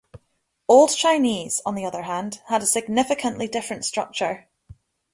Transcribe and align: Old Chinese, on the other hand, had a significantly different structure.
Old 0.67 0.95
Chinese, 0.95 1.61
on 1.63 1.75
the 1.75 1.85
other 1.85 2.01
hand, 2.01 2.41
had 2.47 2.63
a 2.63 2.65
significantly 2.65 3.47
different 3.47 3.85
structure. 3.85 4.47